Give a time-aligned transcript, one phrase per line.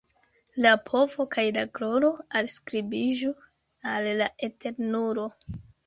[0.65, 2.11] La povo kaj la gloro
[2.41, 3.33] alskribiĝu
[3.95, 5.33] al la Eternulo.